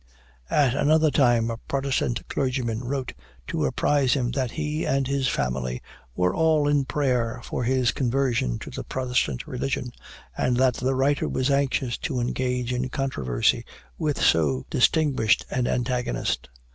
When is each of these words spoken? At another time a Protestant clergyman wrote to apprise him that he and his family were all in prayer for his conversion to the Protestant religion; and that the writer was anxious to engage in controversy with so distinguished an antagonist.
At 0.49 0.73
another 0.73 1.11
time 1.11 1.51
a 1.51 1.57
Protestant 1.59 2.27
clergyman 2.27 2.83
wrote 2.83 3.13
to 3.45 3.65
apprise 3.65 4.13
him 4.13 4.31
that 4.31 4.49
he 4.49 4.83
and 4.83 5.05
his 5.05 5.27
family 5.27 5.79
were 6.15 6.33
all 6.33 6.67
in 6.67 6.85
prayer 6.85 7.39
for 7.43 7.65
his 7.65 7.91
conversion 7.91 8.57
to 8.61 8.71
the 8.71 8.83
Protestant 8.83 9.45
religion; 9.45 9.91
and 10.35 10.57
that 10.57 10.73
the 10.73 10.95
writer 10.95 11.29
was 11.29 11.51
anxious 11.51 11.99
to 11.99 12.19
engage 12.19 12.73
in 12.73 12.89
controversy 12.89 13.63
with 13.99 14.19
so 14.19 14.65
distinguished 14.71 15.45
an 15.51 15.67
antagonist. 15.67 16.49